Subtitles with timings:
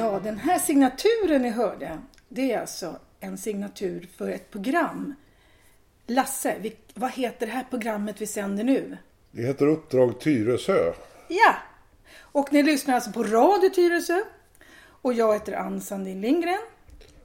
[0.00, 5.14] Ja, den här signaturen ni hörde, det är alltså en signatur för ett program.
[6.06, 8.96] Lasse, vi, vad heter det här programmet vi sänder nu?
[9.30, 10.92] Det heter Uppdrag Tyresö.
[11.28, 11.54] Ja!
[12.18, 14.20] Och ni lyssnar alltså på Radio Tyresö.
[15.02, 16.60] Och jag heter Ann Sandin Lindgren.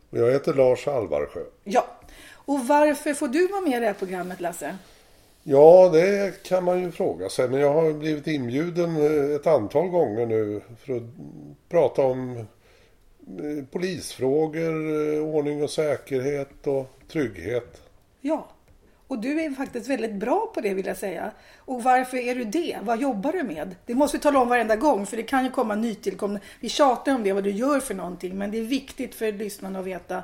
[0.10, 1.44] Och jag heter Lars Alvarsjö.
[1.64, 1.88] Ja.
[2.34, 4.78] Och varför får du vara med i det här programmet, Lasse?
[5.44, 7.50] Ja, det kan man ju fråga sig.
[7.50, 11.04] Men jag har blivit inbjuden eh, ett antal gånger nu för att
[11.70, 12.46] prata om
[13.72, 17.82] polisfrågor, eh, ordning och säkerhet och trygghet.
[18.22, 18.48] Ja.
[19.08, 21.32] Och du är faktiskt väldigt bra på det vill jag säga.
[21.58, 22.78] Och varför är du det?
[22.82, 23.76] Vad jobbar du med?
[23.86, 26.40] Det måste vi tala om varenda gång för det kan ju komma nytillkomna.
[26.60, 28.38] Vi tjatar om det, vad du gör för någonting.
[28.38, 30.24] Men det är viktigt för lyssnarna att veta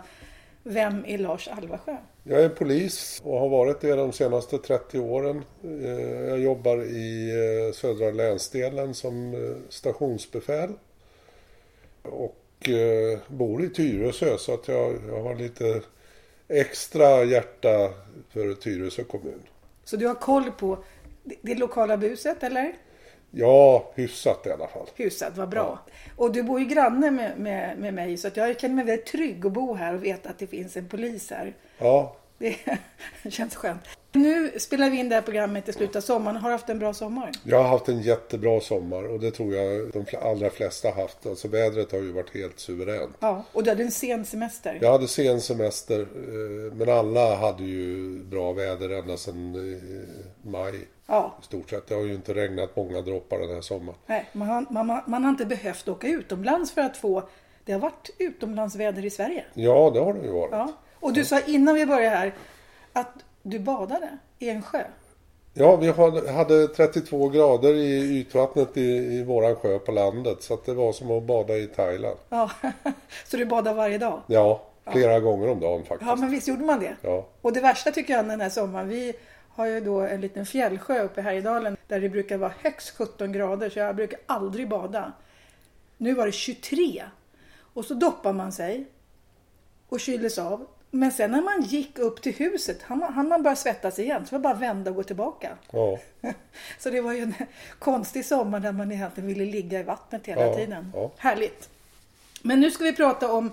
[0.64, 1.98] vem är Lars Alvarsjö?
[2.24, 5.44] Jag är polis och har varit det de senaste 30 åren.
[5.64, 10.70] Eh, jag jobbar i eh, södra länsdelen som eh, stationsbefäl.
[12.04, 12.41] Och
[13.28, 15.82] bor i Tyresö så att jag, jag har lite
[16.48, 17.94] extra hjärta
[18.30, 19.42] för Tyresö kommun.
[19.84, 20.84] Så du har koll på
[21.42, 22.74] det lokala buset eller?
[23.32, 24.88] Ja, hyfsat i alla fall.
[24.96, 25.80] Hyfsat, vad bra.
[25.86, 25.92] Ja.
[26.16, 29.46] Och du bor ju granne med, med, med mig så jag känner mig väldigt trygg
[29.46, 31.56] att bo här och veta att det finns en polis här.
[31.78, 32.16] Ja.
[33.24, 33.82] Det känns skönt.
[34.14, 36.38] Nu spelar vi in det här programmet i slutet av sommaren.
[36.38, 37.32] Har du haft en bra sommar?
[37.44, 41.26] Jag har haft en jättebra sommar och det tror jag de allra flesta har haft.
[41.26, 43.16] Alltså vädret har ju varit helt suveränt.
[43.20, 44.78] Ja, och du hade en sen semester?
[44.82, 50.88] Jag hade sen semester, eh, men alla hade ju bra väder ända sedan eh, maj.
[51.08, 51.38] Ja.
[51.42, 51.88] I stort sett.
[51.88, 54.00] Det har ju inte regnat många droppar den här sommaren.
[54.06, 57.30] Nej, man har, man, man har inte behövt åka utomlands för att få...
[57.66, 59.46] Det har varit utomlandsväder i Sverige.
[59.54, 60.52] Ja, det har det ju varit.
[60.52, 60.74] Ja.
[61.02, 62.34] Och du sa innan vi började här
[62.94, 64.84] att du badade i en sjö.
[65.54, 65.92] Ja, vi
[66.32, 70.44] hade 32 grader i ytvattnet i, i våran sjö på landet.
[70.44, 72.18] Så att det var som att bada i Thailand.
[72.30, 72.52] Ja,
[73.26, 74.22] så du badar varje dag?
[74.28, 75.20] Ja, flera ja.
[75.20, 76.10] gånger om dagen faktiskt.
[76.10, 76.96] Ja, men visst gjorde man det?
[77.02, 77.28] Ja.
[77.42, 79.14] Och det värsta tycker jag den här sommaren, vi
[79.50, 83.32] har ju då en liten fjällsjö uppe i Härjedalen där det brukar vara högst 17
[83.32, 85.12] grader så jag brukar aldrig bada.
[85.98, 87.04] Nu var det 23
[87.74, 88.86] och så doppar man sig
[89.90, 93.56] och kyles av men sen när man gick upp till huset hann man, man börja
[93.56, 94.26] svettas igen.
[94.26, 95.58] Så var det bara vända och gå tillbaka.
[95.72, 96.00] Ja.
[96.80, 97.34] Så det var ju en
[97.80, 100.92] konstig sommar där man egentligen ville ligga i vattnet hela ja, tiden.
[100.96, 101.12] Ja.
[101.18, 101.70] Härligt.
[102.42, 103.52] Men nu ska vi prata om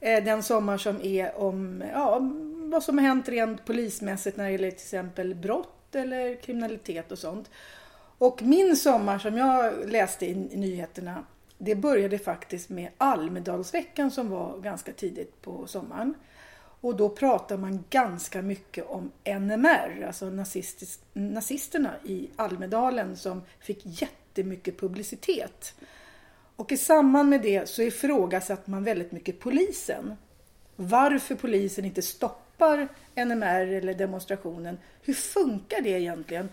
[0.00, 2.18] eh, den sommar som är om ja,
[2.54, 7.18] vad som har hänt rent polismässigt när det gäller till exempel brott eller kriminalitet och
[7.18, 7.50] sånt.
[8.18, 11.24] Och min sommar som jag läste i nyheterna
[11.58, 16.14] det började faktiskt med Almedalsveckan som var ganska tidigt på sommaren.
[16.86, 20.44] Och då pratar man ganska mycket om NMR, alltså
[21.12, 25.74] nazisterna i Almedalen som fick jättemycket publicitet.
[26.56, 30.16] Och i samband med det så ifrågasatte man väldigt mycket polisen.
[30.76, 34.78] Varför polisen inte stoppar NMR eller demonstrationen.
[35.02, 36.48] Hur funkar det egentligen?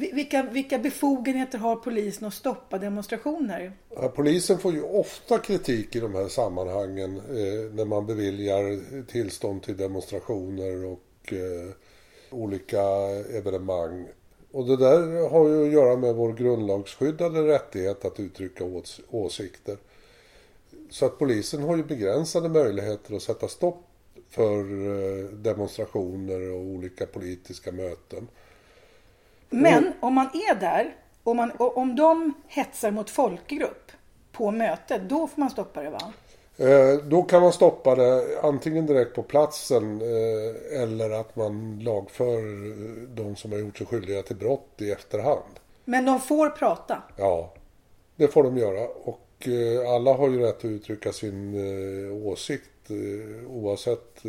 [0.00, 3.72] Vilka, vilka befogenheter har polisen att stoppa demonstrationer?
[3.96, 9.62] Ja, polisen får ju ofta kritik i de här sammanhangen eh, när man beviljar tillstånd
[9.62, 11.74] till demonstrationer och eh,
[12.30, 12.82] olika
[13.36, 14.06] evenemang.
[14.52, 19.76] Och det där har ju att göra med vår grundlagsskyddade rättighet att uttrycka ås åsikter.
[20.90, 23.86] Så att polisen har ju begränsade möjligheter att sätta stopp
[24.28, 28.28] för eh, demonstrationer och olika politiska möten.
[29.50, 30.94] Men om man är där
[31.24, 33.92] och, man, och om de hetsar mot folkgrupp
[34.32, 36.12] på mötet, då får man stoppa det va?
[36.60, 42.40] Eh, då kan man stoppa det antingen direkt på platsen eh, eller att man lagför
[43.14, 45.60] de som har gjort sig skyldiga till brott i efterhand.
[45.84, 47.02] Men de får prata?
[47.16, 47.54] Ja,
[48.16, 48.88] det får de göra.
[48.88, 51.54] Och eh, alla har ju rätt att uttrycka sin
[52.24, 52.90] åsikt
[53.48, 54.22] oavsett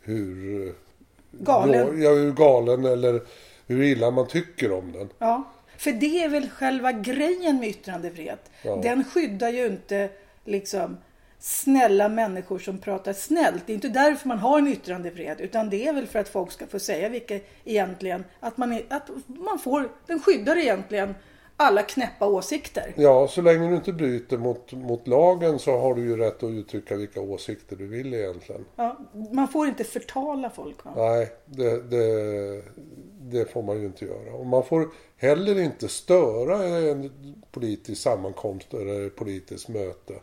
[0.00, 0.74] hur
[1.30, 3.22] galen, ja, hur galen eller
[3.70, 5.08] hur illa man tycker om den.
[5.18, 5.44] Ja,
[5.76, 8.50] för det är väl själva grejen med yttrandefrihet.
[8.62, 8.76] Ja.
[8.76, 10.08] Den skyddar ju inte
[10.44, 10.96] liksom
[11.38, 13.62] snälla människor som pratar snällt.
[13.66, 16.52] Det är inte därför man har en yttrandefrihet utan det är väl för att folk
[16.52, 21.14] ska få säga vilka egentligen, att man, är, att man får, den skyddar egentligen
[21.60, 22.94] alla knäppa åsikter.
[22.96, 26.50] Ja, så länge du inte bryter mot, mot lagen så har du ju rätt att
[26.50, 28.64] uttrycka vilka åsikter du vill egentligen.
[28.76, 28.98] Ja,
[29.32, 30.92] man får inte förtala folk va?
[30.96, 32.62] Nej, det, det,
[33.20, 34.34] det får man ju inte göra.
[34.34, 37.12] Och man får heller inte störa en
[37.50, 40.14] politisk sammankomst eller ett politiskt möte.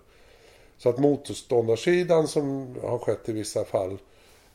[0.77, 3.97] Så att motståndarsidan som har skett i vissa fall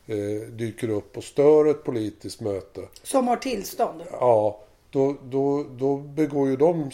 [0.06, 2.80] eh, dyker upp och stör ett politiskt möte.
[3.02, 4.02] Som har tillstånd?
[4.10, 4.60] Ja,
[4.92, 6.90] då, då, då begår, ju de,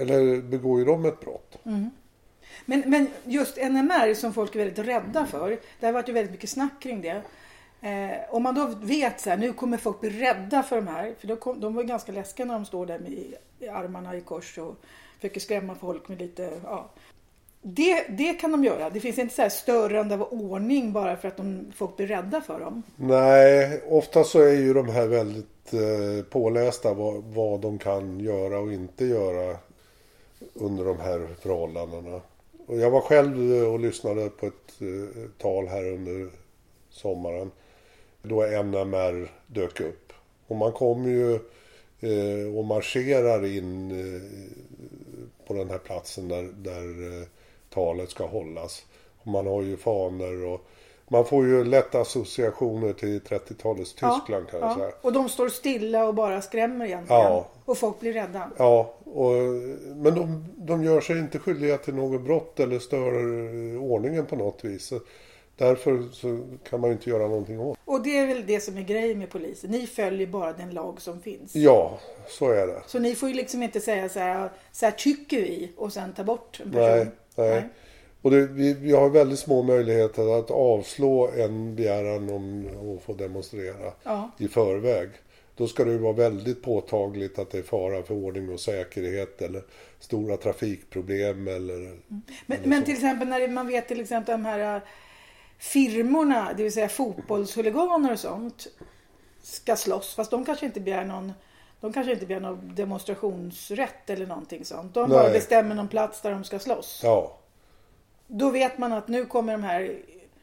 [0.00, 1.58] eller begår ju de ett brott.
[1.64, 1.90] Mm.
[2.64, 5.58] Men, men just NMR som folk är väldigt rädda för.
[5.80, 7.22] Det har varit ju väldigt mycket snack kring det.
[7.80, 11.14] Eh, om man då vet så här, nu kommer folk bli rädda för de här.
[11.18, 13.34] För då kom, de var ganska läskiga när de står där med i
[13.68, 14.74] armarna i kors och
[15.16, 16.90] försöker skrämma folk med lite, ja.
[17.62, 18.90] Det, det kan de göra.
[18.90, 22.40] Det finns inte så här störande av ordning bara för att de, folk blir rädda
[22.40, 22.82] för dem.
[22.96, 28.58] Nej, ofta så är ju de här väldigt Eh, pålästa vad, vad de kan göra
[28.58, 29.56] och inte göra
[30.54, 32.20] under de här förhållandena.
[32.66, 36.30] Och jag var själv eh, och lyssnade på ett eh, tal här under
[36.90, 37.50] sommaren.
[38.22, 40.12] Då NMR dök upp.
[40.46, 41.38] Och man kommer ju
[42.56, 43.90] och marscherar in
[45.46, 47.26] på den här platsen där, där
[47.70, 48.86] talet ska hållas.
[49.18, 50.60] Och man har ju faner och
[51.08, 54.74] man får ju lätt associationer till 30-talets Tyskland ja, kan jag ja.
[54.74, 54.92] säga.
[55.00, 57.22] Och de står stilla och bara skrämmer egentligen.
[57.22, 57.48] Ja.
[57.64, 58.50] Och folk blir rädda.
[58.56, 59.32] Ja, och,
[59.96, 63.12] men de, de gör sig inte skyldiga till något brott eller stör
[63.78, 64.92] ordningen på något vis.
[65.58, 66.40] Därför så
[66.70, 69.18] kan man ju inte göra någonting åt Och det är väl det som är grejen
[69.18, 69.70] med polisen.
[69.70, 71.56] Ni följer bara den lag som finns.
[71.56, 72.82] Ja, så är det.
[72.86, 76.12] Så ni får ju liksom inte säga så här, så här tycker vi och sen
[76.12, 76.88] ta bort en person.
[76.88, 77.06] Nej,
[77.36, 77.68] nej.
[78.28, 82.66] Och det, vi, vi har väldigt små möjligheter att avslå en begäran om
[82.96, 84.30] att få demonstrera Ja.
[84.38, 85.08] i förväg.
[85.56, 89.62] Då ska det vara väldigt påtagligt att det är fara för ordning och säkerhet eller
[89.98, 91.98] stora trafikproblem eller...
[92.46, 94.82] Men, men till exempel när man vet till exempel de här äh,
[95.58, 98.66] firmorna, det vill säga fotbollshuliganer och sånt,
[99.42, 100.14] ska slåss.
[100.14, 101.32] Fast de kanske inte begär någon
[101.80, 104.94] de kanske inte begär någon demonstrationsrätt eller någonting sånt.
[104.94, 107.00] De bara bestämmer någon plats där de ska slåss.
[107.04, 107.38] Ja,
[108.28, 109.96] Då vet man att nu kommer de här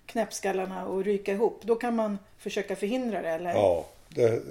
[0.06, 1.62] knäppskallarna att ryka ihop.
[1.64, 3.50] Då kan man försöka förhindra det eller?
[3.50, 4.42] ja det,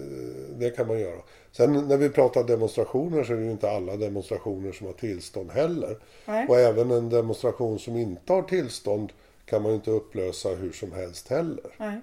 [0.58, 1.20] det kan man göra.
[1.52, 5.50] Sen när vi pratar demonstrationer så är det ju inte alla demonstrationer som har tillstånd
[5.50, 5.96] heller.
[6.26, 6.46] Nej.
[6.48, 9.12] Och även en demonstration som inte har tillstånd
[9.44, 11.74] kan man ju inte upplösa hur som helst heller.
[11.76, 12.00] Nej.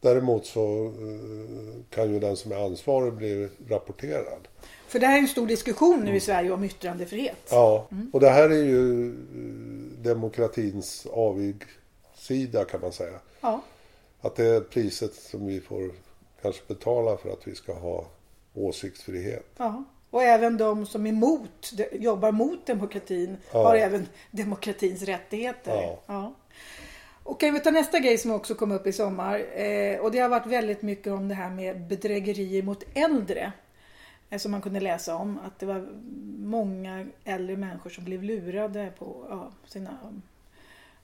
[0.00, 4.48] Däremot så eh, kan ju den som är ansvarig bli rapporterad.
[4.88, 7.48] För det här är en stor diskussion nu i Sverige om yttrandefrihet.
[7.50, 9.14] Ja, och det här är ju eh,
[10.02, 13.18] demokratins avigsida kan man säga.
[13.40, 13.60] Ja.
[14.20, 15.90] Att det är priset som vi får
[16.42, 18.06] kanske betala för att vi ska ha
[18.54, 19.46] åsiktsfrihet.
[19.56, 19.84] Ja.
[20.10, 23.62] Och även de som är emot, de, jobbar mot demokratin Ja.
[23.62, 25.98] har även demokratins rättigheter.
[26.06, 26.34] Ja.
[27.24, 29.60] Och kan vi ta nästa grej som också kom upp i sommar.
[29.60, 33.52] Eh, och det har varit väldigt mycket om det här med bedrägerier mot äldre.
[34.38, 35.38] Som man kunde läsa om.
[35.38, 35.88] Att det var
[36.38, 39.98] många äldre människor som blev lurade på ja, sina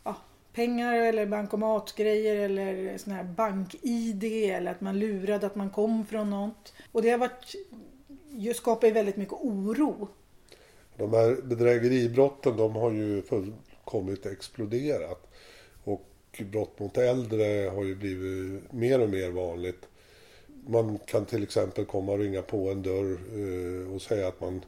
[0.05, 0.17] ja,
[0.53, 6.31] pengar eller bankomatgrejer eller sån här bank-id eller att man lurade att man kom från
[6.31, 6.73] något.
[6.93, 7.55] Och det har varit,
[8.31, 10.09] ju skapar ju väldigt mycket oro.
[10.97, 15.31] De här bedrägeribrotten de har ju fullkomligt exploderat.
[15.85, 19.89] Och brott mot äldre har ju blivit mer och mer vanligt.
[20.71, 24.65] Man kan till exempel komma och ringa på en dörr eh, och säga att man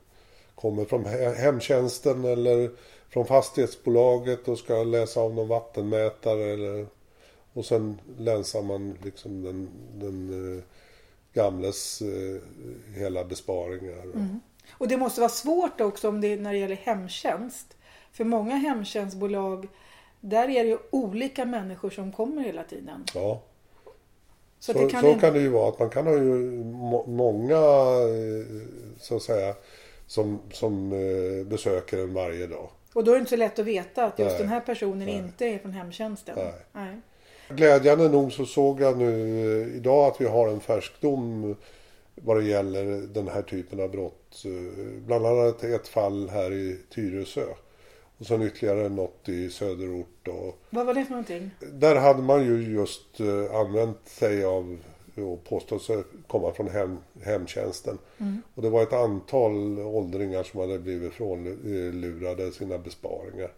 [0.55, 2.71] kommer från he- hemtjänsten eller
[3.09, 6.53] från fastighetsbolaget och ska läsa av någon vattenmätare.
[6.53, 6.87] Eller,
[7.53, 10.63] och sen länsar man liksom den, den eh,
[11.33, 12.41] gamles eh,
[13.01, 14.07] hela besparingar.
[14.73, 17.77] Och det måste vara svårt också om det, när det gäller hemtjänst.
[18.13, 19.69] För många hemtjänstbolag,
[20.21, 23.05] där är det ju olika människor som kommer hela tiden.
[23.15, 23.43] Ja.
[24.61, 27.07] Så, Så, att så, kan kan, det ju vara att man kan ha ju må,
[27.07, 28.45] många eh,
[28.99, 29.55] så att säga
[30.07, 32.69] som, som eh, besöker en varje dag.
[32.93, 34.39] Och då är det inte så lätt att veta att just Nej.
[34.39, 35.15] den här personen Nej.
[35.15, 36.35] inte är från hemtjänsten.
[36.37, 36.53] Nej.
[36.73, 37.01] Nej.
[37.49, 41.57] Glädjande nog så såg jag nu eh, idag att vi har en färsk dom
[42.15, 44.43] vad det gäller den här typen av brott.
[45.07, 47.47] Bland annat ett fall här i Tyresö.
[48.21, 50.29] Och sen ytterligare något i söderort.
[50.29, 51.51] Och Vad var det för någonting?
[51.73, 54.79] Där hade man ju just eh, använt sig av
[55.17, 57.99] och påstått sig komma från hem, hemtjänsten.
[58.55, 63.53] Och det var ett antal åldringar som hade blivit frånlurade sina besparingar.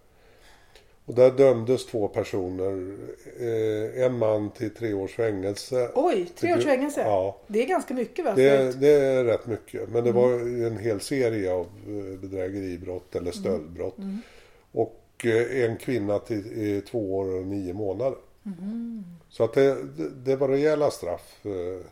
[1.06, 2.96] Och där dömdes två personer.
[3.40, 5.90] Eh, en man till tre års fängelse.
[5.94, 7.00] Oj, tre års fängelse?
[7.00, 8.32] Ja, Det är ganska mycket va?
[8.36, 9.88] det, det är rätt mycket.
[9.88, 13.96] Men det var ju en hel serie av eh, bedrägeribrott eller stöldbrott.
[14.72, 18.18] Och eh, en kvinna till två år och nio månader.
[19.28, 21.46] Så att det, det, det var rejäla straff.
[21.46, 21.86] eh.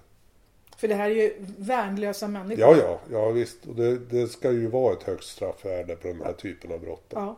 [0.77, 2.61] För det här är ju värnlösa människor.
[2.61, 3.67] Ja, ja, ja visst.
[3.67, 7.05] Och det, det ska ju vara ett högt straffvärde på den här typen av brott.
[7.09, 7.37] Ja.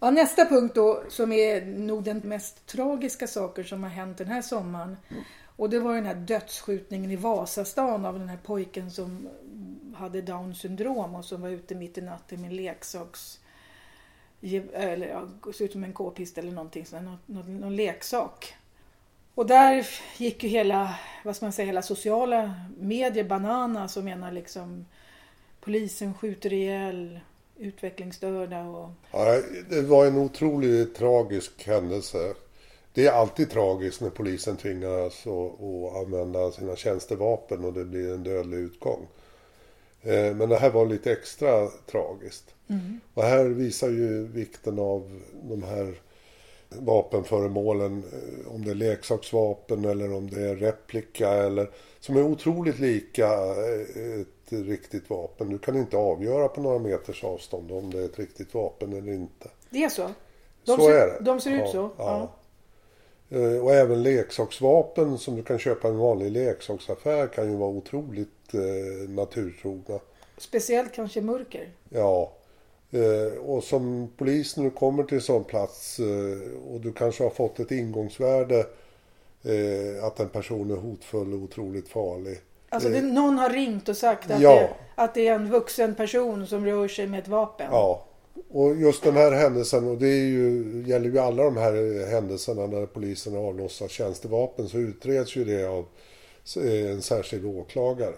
[0.00, 4.26] Ja, nästa punkt då som är nog den mest tragiska saker som har hänt den
[4.26, 4.96] här sommaren.
[5.56, 9.28] Och det var den här dödsskjutningen i Vasastan av den här pojken som
[9.96, 13.49] hade down syndrom och som var ute mitt i natten med en leksaksbil ge-
[14.72, 18.54] eller ja, ser ut som en k-pist eller någonting, sån någon, någon, någon leksak.
[19.34, 20.94] Och där gick ju hela,
[21.24, 24.86] vad ska man säga, hela sociala medier bananas och menar liksom
[25.60, 27.20] polisen skjuter ihjäl
[27.56, 32.34] utvecklingsstörda och Ja, det var en otroligt tragisk händelse.
[32.94, 38.14] Det är alltid tragiskt när polisen tvingas att, att använda sina tjänstevapen och det blir
[38.14, 39.06] en dödlig utgång.
[40.02, 42.54] Eh, men det här var lite extra tragiskt.
[43.14, 45.94] Och här visar ju vikten av de här
[46.68, 52.78] vapenföremålen, eh, om det är leksaksvapen eller om det är replika eller som är otroligt
[52.78, 55.48] lika eh, ett riktigt vapen.
[55.48, 59.12] Du kan inte avgöra på några meters avstånd om det är ett riktigt vapen eller
[59.12, 59.48] inte.
[59.70, 60.10] det är så.
[60.64, 61.24] De så ser, är det.
[61.24, 61.90] De ser ut Ja, så?
[61.98, 62.30] Ja.
[63.30, 67.70] Eh, Och även leksaksvapen som du kan köpa i en vanlig leksaksaffär kan ju vara
[67.70, 69.98] otroligt eh, naturtrogna.
[70.36, 71.68] Speciellt kanske mörker.
[71.88, 72.32] Ja.
[72.92, 77.22] Eh, Och som polis när du kommer till en sån plats eh, och du kanske
[77.22, 78.66] har fått ett ingångsvärde
[79.42, 82.38] eh, att en person är hotfull och otroligt farlig.
[82.68, 84.54] Alltså det, någon har ringt och sagt att, Ja.
[84.54, 87.68] det, att det är en vuxen person som rör sig med ett vapen.
[87.72, 88.04] Ja.
[88.50, 92.86] Och just den här händelsen, och det ju, gäller ju alla de här händelserna när
[92.86, 95.84] polisen avlossar tjänstevapen så utreds ju det av
[96.56, 98.14] en särskild åklagare.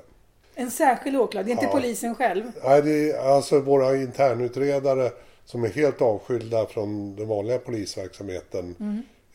[0.54, 1.72] En särskild åklagare, det är inte Ja.
[1.72, 2.42] polisen själv.
[2.64, 5.10] Nej, det är alltså våra internutredare
[5.44, 8.74] som är helt avskilda från den vanliga polisverksamheten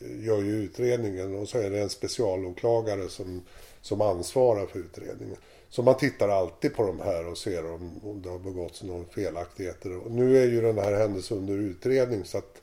[0.00, 3.42] eh, gör ju utredningen och så är det en specialåklagare som,
[3.82, 5.36] som ansvarar för utredningen.
[5.70, 9.04] Så man tittar alltid på de här och ser om, om det har begåtts några
[9.04, 9.96] felaktigheter.
[9.98, 12.62] Och nu är ju den här händelsen under utredning så att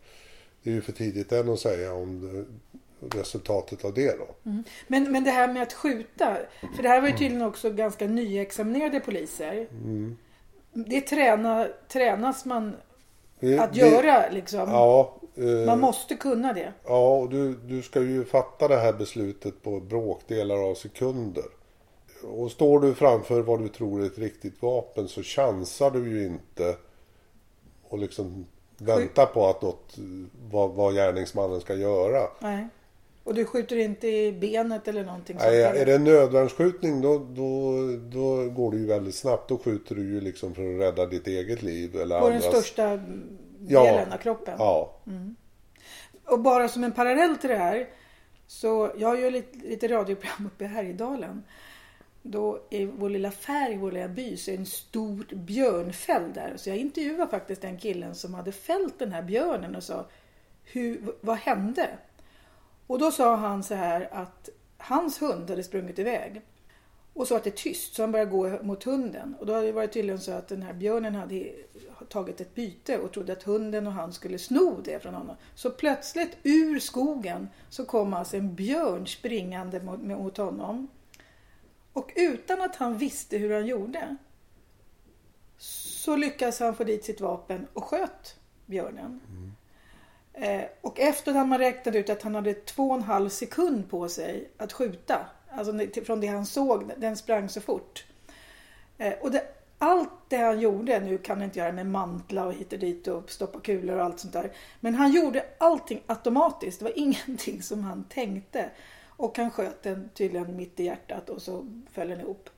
[0.64, 2.46] det är ju för tidigt än att säga om det,
[3.16, 4.52] resultatet av det då.
[4.88, 6.38] Men, men det här med att skjuta,
[6.76, 9.68] för det här var ju tydligen också ganska nyexaminerade poliser.
[10.74, 12.76] Det träna, tränas man
[13.40, 14.60] Det- att det- göra liksom.
[14.70, 16.74] Ja, eh, Man måste kunna det.
[16.86, 21.44] Ja, och du, du ska ju fatta det här beslutet på bråkdelar av sekunder.
[22.24, 26.26] Och står du framför vad du tror är ett riktigt vapen så chansar du ju
[26.26, 26.76] inte
[27.90, 28.46] och liksom
[28.78, 29.96] vänta på att något,
[30.52, 32.22] vad, vad gärningsmannen ska göra.
[32.40, 32.68] Nej.
[33.26, 35.52] Och du skjuter inte i benet eller någonting sånt.
[35.52, 37.74] Nej, är det en nödvärnsskjutning då, då,
[38.12, 39.50] då går det ju väldigt snabbt.
[39.50, 42.54] Då skjuter du ju liksom för att rädda ditt eget liv eller På den andras.
[42.54, 43.00] största
[43.68, 43.84] Ja.
[43.84, 44.56] delen av kroppen.
[44.60, 45.00] Ja,
[46.26, 47.88] Och bara som en parallell till det här.
[48.48, 51.44] Så jag gör lite, lite radioprogram uppe i Härjedalen.
[52.22, 56.54] Då i vår lilla färg, vår lilla by, så är en stor björnfäll där.
[56.56, 60.06] Så jag intervjuade faktiskt den killen som hade fällt den här björnen och sa
[60.64, 61.90] Hur, vad hände?
[62.88, 66.42] Och då sa han så här att hans hund hade sprungit iväg.
[67.14, 69.36] Och så att det är tyst så han började gå mot hunden.
[69.40, 71.52] Och då hade det varit tydligen så att den här björnen hade
[72.10, 75.36] tagit ett byte och trodde att hunden och han skulle sno det från honom.
[75.56, 80.88] Så plötsligt ur skogen så kom alltså en björn springande mot, mot honom.
[81.94, 84.16] Och utan att han visste hur han gjorde
[85.58, 89.20] så lyckades han få dit sitt vapen och sköt björnen.
[89.30, 89.52] Mm.
[90.38, 93.90] Eh, och efter att man räknade ut att han hade två och en halv sekund
[93.90, 95.26] på sig att skjuta.
[95.50, 98.06] Alltså från det han såg, den sprang så fort.
[98.98, 99.44] Eh, och det,
[99.78, 103.08] allt det han gjorde, nu kan han inte göra med mantla och hit och dit
[103.08, 104.52] och stoppa kulor och allt sånt där.
[104.80, 106.80] Men han gjorde allting automatiskt.
[106.80, 108.70] Det var ingenting som han tänkte.
[109.18, 112.50] Och han sköt den tydligen mitt i hjärtat och så föll den ihop.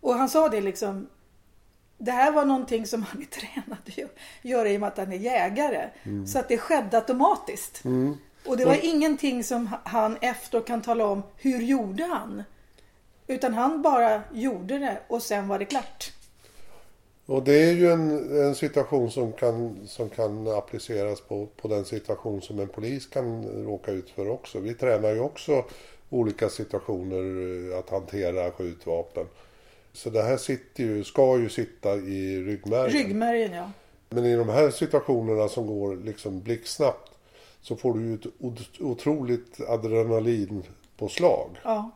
[0.00, 1.08] Och han sa det liksom.
[1.98, 4.08] Det här var någonting som han är tränad att gö-
[4.42, 5.88] göra i och med att han är jägare.
[6.26, 7.82] Så att det skedde automatiskt.
[8.46, 12.42] Och det var ingenting som han efter kan tala om hur gjorde han.
[13.26, 16.12] Utan han bara gjorde det och sen var det klart.
[17.26, 21.84] Och det är ju en, en situation som kan, som kan appliceras på, på den
[21.84, 24.58] situation som en polis kan råka ut för också.
[24.58, 25.64] Vi tränar ju också
[26.10, 29.26] olika situationer eh, att hantera skjutvapen.
[29.96, 32.90] Så det här sitter ju, ska ju sitta i ryggmärgen.
[32.92, 33.70] Ryggmärgen ja.
[34.08, 37.10] Men i de här situationerna som går liksom blixtsnabbt
[37.60, 39.60] så får du ju ett ot- otroligt
[40.40, 41.50] adrenalinpåslag.
[41.64, 41.90] ja.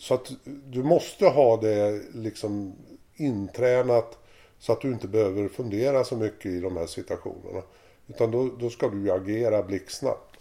[0.00, 0.32] Så att
[0.66, 2.72] du måste ha det liksom
[3.16, 4.18] intränat
[4.58, 7.62] så att du inte behöver fundera så mycket i de här situationerna.
[8.06, 10.36] Utan då, då ska du ju agera blixtsnabbt.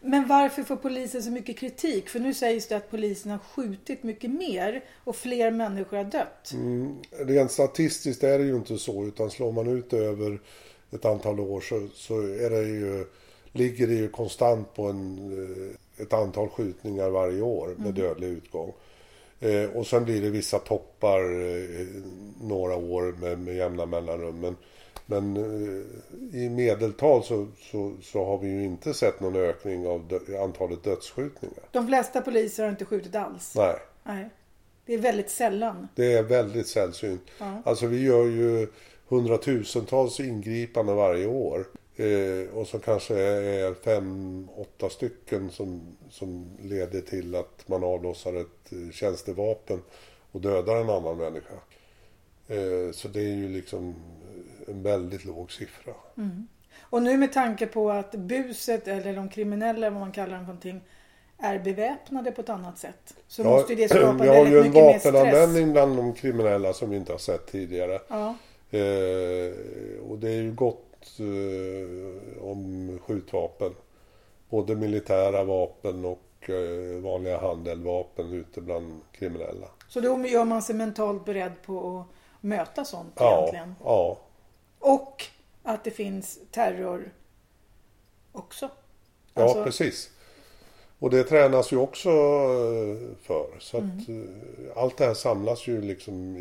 [0.00, 2.08] Men varför får polisen så mycket kritik?
[2.08, 6.52] För nu sägs det att polisen har skjutit mycket mer och fler människor har dött.
[6.52, 10.40] Mm, rent statistiskt är det ju inte så utan slår man ut över
[10.90, 13.06] ett antal år så, så är det ju,
[13.52, 15.18] ligger det ju konstant på en,
[15.96, 18.72] eh, ett antal skjutningar varje år med dödlig utgång.
[19.40, 21.86] Eh, och sen blir det vissa toppar eh,
[22.42, 24.40] några år med, med jämna mellanrum.
[24.40, 24.56] Men,
[25.06, 30.08] Men eh, i medeltal så, så, så har vi ju inte sett någon ökning av
[30.08, 31.64] dö- antalet dödsskjutningar.
[31.72, 33.52] De flesta poliser har inte skjutit alls.
[33.56, 34.28] Nej, Nej.
[34.86, 35.88] Det är väldigt sällan.
[35.94, 37.22] det är väldigt sällsynt.
[37.38, 37.62] Ja.
[37.64, 38.68] Alltså vi gör ju
[39.08, 41.64] hundratusentals ingripanden varje år.
[41.96, 48.34] Eh, och så kanske är fem, åtta stycken som, som leder till att man avlossar
[48.34, 49.82] ett eh, tjänstevapen
[50.32, 51.54] och dödar en annan människa.
[52.48, 53.94] Eh, så det är ju liksom
[54.68, 55.92] en väldigt låg siffra.
[56.80, 60.46] Och nu med tanke på att buset eller de kriminella, vad man kallar dem för
[60.46, 60.80] någonting,
[61.38, 63.14] är beväpnade på ett annat sätt.
[63.28, 65.14] Så Ja, måste ju det skapa vi har väldigt ju en mycket mer stress.
[65.14, 68.00] vapenanvändning bland de kriminella som vi inte har sett tidigare.
[68.08, 68.34] Ja,
[68.70, 69.52] Eh,
[70.10, 73.72] och det är ju gott eh, om skjutvapen.
[74.50, 79.66] Både militära vapen och eh, vanliga handeldvapen ute bland kriminella.
[79.88, 83.74] så då gör man sig mentalt beredd på att möta sånt Ja, egentligen.
[83.84, 84.18] ja,
[84.78, 85.24] Och
[85.62, 87.12] att det finns terror
[88.32, 88.70] också.
[89.34, 90.10] ja Alltså- precis.
[90.98, 93.46] Och det tränas ju också eh, för.
[93.58, 94.42] Så att Mm.
[94.70, 96.40] eh, allt det här samlas ju liksom i,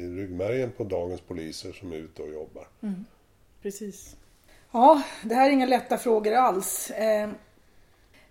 [0.00, 2.68] i ryggmärgen på dagens poliser som är ute och jobbar.
[3.62, 4.16] Precis.
[4.72, 6.90] Ja, det här är inga lätta frågor alls.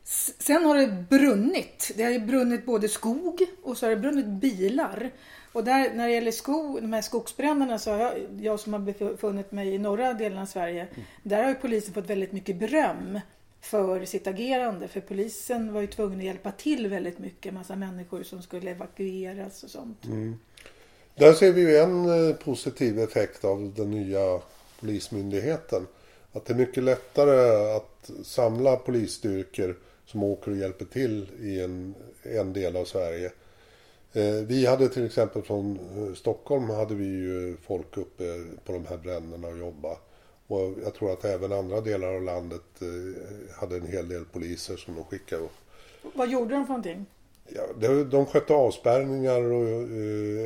[0.05, 1.91] Sen har det brunnit.
[1.95, 5.11] Det har brunnit både skog och så har det brunnit bilar.
[5.53, 8.79] Och där, när det gäller skog, de här skogsbränderna så har jag, jag som har
[8.79, 10.87] befunnit mig i norra delen av Sverige,
[11.23, 13.19] där har ju polisen fått väldigt mycket beröm
[13.61, 14.87] för sitt agerande.
[14.87, 17.53] För polisen var ju tvungen att hjälpa till väldigt mycket.
[17.53, 20.01] Massa människor som skulle evakueras och sånt.
[21.15, 24.41] Där ser vi ju en eh, positiv effekt av den nya
[24.79, 25.87] polismyndigheten.
[26.33, 31.95] Att det är mycket lättare att samla polisstyrkor som åker och hjälper till i en,
[32.23, 33.31] en del av Sverige.
[34.13, 38.23] Eh, Vi hade till exempel från eh, Stockholm hade vi ju folk uppe
[38.65, 39.97] på de här bränderna och jobba.
[40.47, 44.77] Och jag tror att även andra delar av landet eh, hade en hel del poliser
[44.77, 45.55] som de skickade upp.
[46.13, 47.05] Vad gjorde de för någonting?
[47.47, 47.61] Ja,
[48.11, 49.89] de skötte avspärrningar och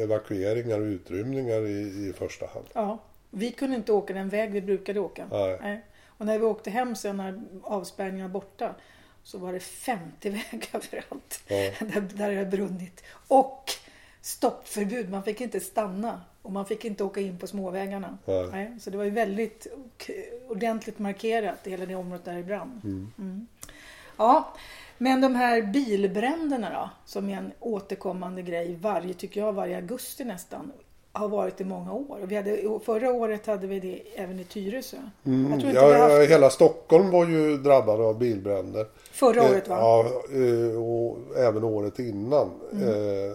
[0.01, 2.65] evakueringar och utrymningar i, i första hand.
[2.73, 2.97] Ja,
[3.29, 5.27] vi kunde inte åka den väg vi brukade åka.
[5.31, 5.85] Nej.
[6.05, 8.75] Och när vi åkte hem sen när avspärrningen var borta
[9.23, 11.55] så var det 50 vägar överallt Ja.
[11.79, 13.03] där, där det hade brunnit.
[13.27, 13.71] Och
[14.21, 18.17] stoppförbud, man fick inte stanna och man fick inte åka in på småvägarna.
[18.51, 18.77] Nej.
[18.79, 19.67] så det var ju väldigt
[20.49, 22.81] ordentligt markerat hela det området där det brann.
[23.17, 23.47] Mm.
[24.17, 24.53] Ja,
[24.97, 30.25] men de här bilbränderna då, som är en återkommande grej varje, tycker jag, varje augusti
[30.25, 30.71] nästan,
[31.19, 32.19] har varit i många år.
[32.23, 34.97] Vi hade, förra året hade vi det även i Tyresö.
[35.25, 38.85] Mm, Jag tror inte ja, vi haft Hela Stockholm var ju drabbad av bilbränder.
[39.11, 39.77] förra Eh, året va?
[39.79, 40.05] Ja,
[40.35, 42.49] eh, och även året innan.
[42.73, 42.87] Mm.
[42.89, 43.33] Eh,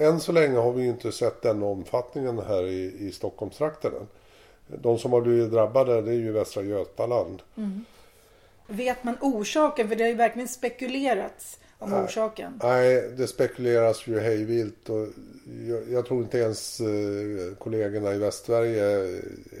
[0.00, 3.92] Än så länge har vi inte sett den omfattningen här i, i Stockholmstrakten.
[4.66, 7.42] De som har blivit drabbade det är ju Västra Götaland.
[8.66, 9.88] Vet man orsaken?
[9.88, 12.04] För det har ju verkligen spekulerats om Nej.
[12.04, 12.60] orsaken.
[12.62, 15.06] Nej, det spekuleras ju hejvilt och
[15.68, 18.84] jag, jag tror inte ens eh, kollegorna i Västsverige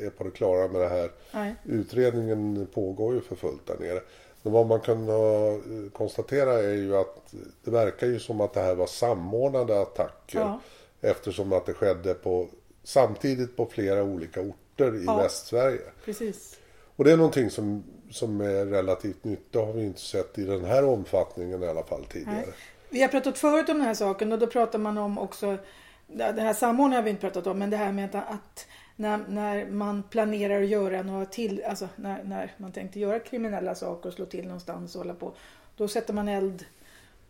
[0.06, 1.10] är på det klara med det här.
[1.32, 1.54] Nej.
[1.64, 4.00] Utredningen pågår ju för fullt där nere.
[4.42, 8.60] Men vad man kan eh, konstatera är ju att det verkar ju som att det
[8.60, 10.38] här var samordnade attacker.
[10.38, 10.60] Ja.
[11.00, 12.48] Eftersom att det skedde på,
[12.84, 15.16] samtidigt på flera olika orter i Ja.
[15.16, 15.80] Västsverige.
[16.04, 16.58] Precis.
[16.98, 19.52] Och det är någonting som, som är relativt nytt.
[19.52, 22.34] Det har vi inte sett i den här omfattningen i alla fall tidigare.
[22.34, 22.54] Nej.
[22.90, 25.58] Vi har pratat förut om den här saken och då pratar man om också,
[26.06, 29.66] den här samordningen har vi inte pratat om, men det här med att, när, när
[29.66, 34.14] man planerar att göra några till, alltså när, när man tänkte göra kriminella saker och
[34.14, 35.32] slå till någonstans och hålla på.
[35.76, 36.64] Då sätter man eld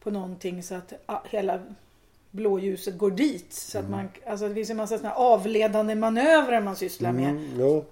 [0.00, 1.61] på någonting så att ah, hela
[2.31, 3.52] blåljuset går dit.
[3.52, 7.31] Så att man, alltså det finns en massa såna avledande manövrer man sysslar med.
[7.31, 7.83] Mm,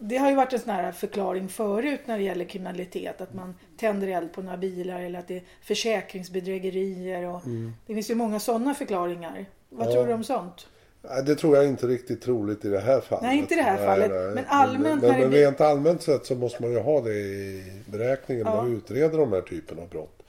[0.00, 3.20] Det har ju varit en sån här förklaring förut när det gäller kriminalitet.
[3.20, 7.26] Att man tänder eld på några bilar eller att det är försäkringsbedrägerier.
[7.26, 7.42] Och
[7.86, 9.46] Det finns ju många sådana förklaringar.
[9.68, 9.92] Vad Ja.
[9.92, 10.66] tror du om sånt?
[11.02, 13.22] Nej, det tror jag inte riktigt troligt i det här fallet.
[13.22, 16.62] Nej, inte i det här fallet, men allmänt Men, men rent allmänt sett så måste
[16.62, 18.62] man ju ha det i beräkningen när Ja.
[18.62, 20.22] man utreder de här typen av brott.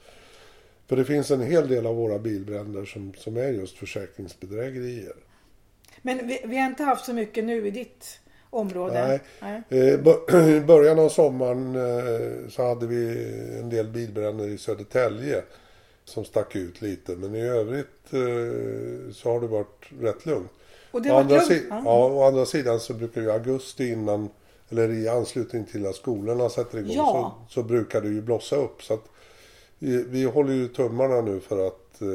[0.86, 5.12] För det finns en hel del av våra bilbränder som, som är just försäkringsbedrägerier.
[6.02, 9.20] Men vi, vi har inte haft så mycket nu i ditt område.
[9.40, 9.62] Nej.
[9.68, 13.06] Eh, I början av sommaren eh, så hade vi
[13.60, 15.42] en del bilbränder i Södertälje
[16.04, 17.16] som stack ut lite.
[17.16, 20.50] Men i övrigt eh, så har det varit rätt lugnt.
[20.90, 21.62] Och det Å var andra, lugnt.
[21.70, 21.82] Ja.
[21.84, 24.28] ja, å andra sidan så brukar ju augusti innan
[24.70, 27.36] eller i anslutning till att skolorna sätter igång Ja.
[27.48, 28.82] så, så brukar det ju blossa upp.
[28.82, 29.04] Så att,
[29.78, 32.08] vi, vi håller ju tummarna nu för att eh,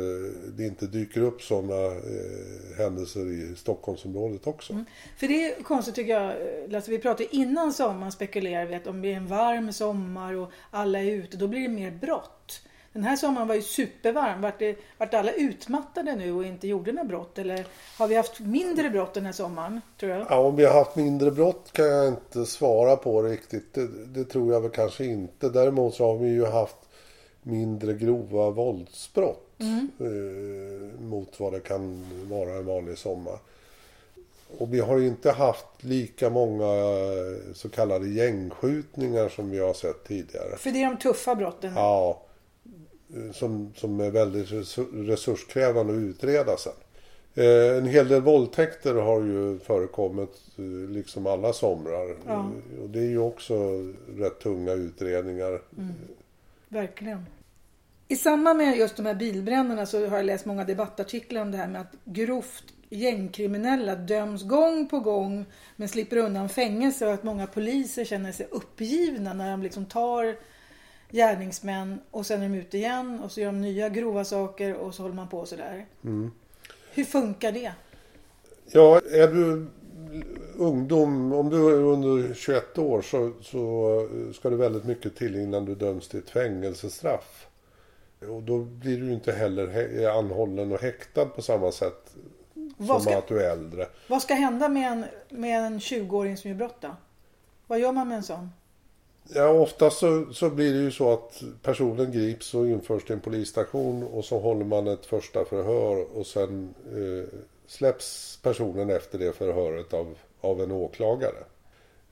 [0.58, 4.74] det inte dyker upp sådana eh, händelser i Stockholmsområdet också.
[4.74, 4.86] Mm.
[5.18, 6.34] För det är konstigt tycker jag,
[6.76, 10.52] alltså vi pratade innan sommaren spekulerar vi att om det är en varm sommar och
[10.72, 12.62] alla är ute, då blir det mer brott.
[12.96, 14.42] Den här sommaren var ju supervarm.
[14.42, 17.38] Vart, det, vart alla utmattade nu och inte gjorde några brott?
[17.38, 17.66] Eller
[17.98, 19.82] har vi haft mindre brott den här sommaren?
[20.00, 20.28] Tror jag?
[20.30, 23.74] Ja, om vi har haft mindre brott kan jag inte svara på riktigt.
[23.74, 25.50] Det, det tror jag väl kanske inte.
[25.50, 26.78] Däremot så har vi ju haft
[27.44, 29.90] mindre grova våldsbrott mm.
[30.00, 33.40] eh, mot vad det kan vara en vanlig sommar.
[34.58, 36.66] Och vi har inte haft lika många
[37.54, 40.58] så kallade gängskjutningar som vi har sett tidigare.
[40.58, 41.74] För det är de tuffa brotten?
[41.76, 42.22] Ja.
[43.34, 44.52] Som, som är väldigt
[44.94, 46.74] resurskrävande att utreda sen.
[47.36, 52.16] Eh, en hel del våldtäkter har ju förekommit eh, liksom alla somrar.
[52.28, 52.52] Ja.
[52.82, 53.54] Och det är ju också
[54.18, 55.62] rätt tunga utredningar.
[55.78, 55.94] Mm.
[56.68, 57.26] Verkligen.
[58.08, 61.58] I samband med just de här bilbränderna så har jag läst många debattartiklar om det
[61.58, 67.24] här med att grovt gängkriminella döms gång på gång men slipper undan fängelse och att
[67.24, 70.36] många poliser känner sig uppgivna när de liksom tar
[71.12, 74.96] gärningsmän och sen är de ute igen och så gör de nya grova saker och
[74.96, 75.86] så håller man på sådär.
[76.04, 76.32] Mm.
[76.94, 77.72] Hur funkar det?
[78.72, 79.68] Ja, är du
[80.56, 85.66] ungdom, om du är under 21 år så, så ska det väldigt mycket till innan
[85.66, 87.48] du döms till ett fängelsestraff.
[88.30, 92.16] Och då blir du inte heller anhållen och häktad på samma sätt
[92.78, 93.88] vad som ska, att du är äldre.
[94.08, 96.96] Vad ska hända med en, med en 20-åring som gör brott då?
[97.68, 98.50] Vad gör man med en sån?
[99.34, 103.20] Ja, oftast så, så blir det ju så att personen grips och införs till en
[103.20, 109.34] polisstation och så håller man ett första förhör och sen eh, släpps personen efter det
[109.34, 111.44] förhöret av, av en åklagare.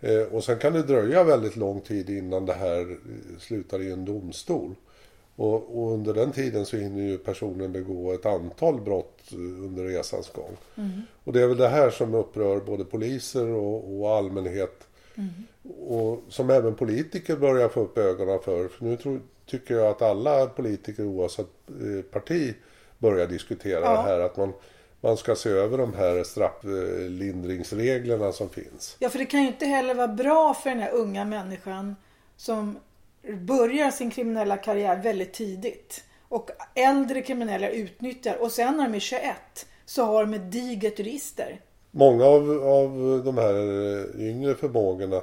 [0.01, 3.91] Eh, och sen kan det dröja väldigt lång tid innan det här eh, slutar i
[3.91, 4.75] en domstol.
[5.35, 9.83] Och, och, under den tiden så hinner ju personen begå ett antal brott eh, under
[9.83, 10.57] resans gång.
[10.75, 11.01] Mm.
[11.23, 14.87] Och det är väl det här som upprör både poliser och, och allmänhet.
[15.15, 15.29] Mm.
[15.89, 18.67] Och som även politiker börjar få upp ögonen för.
[18.67, 22.53] för nu tror, tycker jag att alla politiker oavsett eh, parti
[22.97, 23.91] börjar diskutera ja.
[23.91, 24.19] det här.
[24.19, 24.53] Att man,
[25.01, 28.95] man ska se över de här strafflindringsreglerna som finns.
[28.99, 31.95] Ja, för det kan ju inte heller vara bra för den här unga människan
[32.37, 32.77] som
[33.31, 36.03] börjar sin kriminella karriär väldigt tidigt.
[36.29, 39.23] Och äldre kriminella utnyttjar och sen när de är 21
[39.85, 41.61] så har de ett digert register.
[41.91, 43.55] Många av, av de här
[44.21, 45.21] yngre förmågorna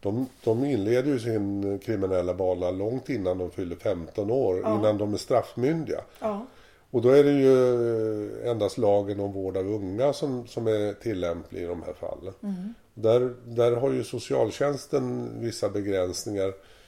[0.00, 4.78] de, de inleder ju sin kriminella bana långt innan de fyller 15 år, ja.
[4.78, 6.00] innan de är straffmyndiga.
[6.18, 6.46] Ja.
[6.90, 11.62] Och då är det ju endast lagen om vård av unga som, som är tillämplig
[11.62, 12.34] i de här fallen.
[12.42, 12.74] Mm.
[12.94, 16.81] Där, där har ju socialtjänsten vissa begränsningar Eh,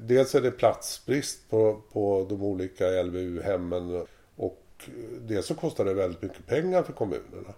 [0.00, 4.88] dels är det platsbrist på, på de olika LVU-hemmen och
[5.20, 7.54] dels så kostar det väldigt mycket pengar för kommunerna.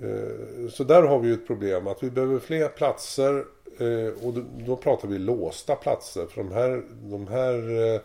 [0.00, 3.44] Eh, så där har vi ju ett problem att vi behöver fler platser
[3.78, 4.34] eh, och
[4.66, 8.00] då pratar vi låsta platser för de här, de här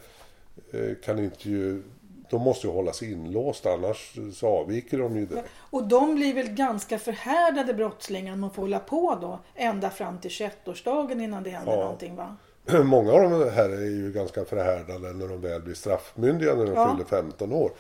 [1.04, 1.82] kan inte ju
[2.30, 5.50] de måste ju hållas inlåsta annars så avviker de ju direkt.
[5.58, 10.32] Och de blir väl ganska förhärdade brottslingar man får hålla på då ända fram till
[10.32, 11.80] 21-årsdagen innan det händer ja.
[11.80, 12.38] någonting va?
[12.84, 16.73] många av de här är ju ganska förhärdade när de väl blir straffmyndiga när de
[16.73, 16.91] ja.
[16.91, 17.71] fyller 15 år.